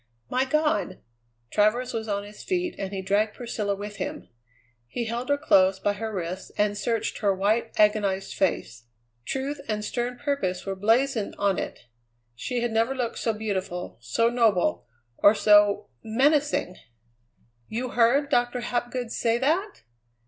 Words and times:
"My 0.31 0.45
God!" 0.45 0.97
Travers 1.51 1.93
was 1.93 2.07
on 2.07 2.23
his 2.23 2.41
feet, 2.43 2.73
and 2.79 2.91
he 2.91 3.03
dragged 3.03 3.35
Priscilla 3.35 3.75
with 3.75 3.97
him. 3.97 4.29
He 4.87 5.05
held 5.05 5.29
her 5.29 5.37
close 5.37 5.77
by 5.77 5.93
her 5.93 6.11
wrists 6.11 6.51
and 6.57 6.75
searched 6.75 7.19
her 7.19 7.35
white, 7.35 7.71
agonized 7.79 8.33
face. 8.33 8.85
Truth 9.25 9.61
and 9.67 9.85
stern 9.85 10.17
purpose 10.17 10.65
were 10.65 10.75
blazoned 10.75 11.35
on 11.37 11.59
it. 11.59 11.81
She 12.33 12.61
had 12.61 12.71
never 12.71 12.95
looked 12.95 13.19
so 13.19 13.31
beautiful, 13.31 13.99
so 14.01 14.27
noble, 14.31 14.87
or 15.17 15.35
so 15.35 15.89
menacing. 16.03 16.77
"You 17.67 17.89
heard 17.89 18.29
Doctor 18.31 18.61
Hapgood 18.61 19.11
say 19.11 19.37
that?" 19.37 19.83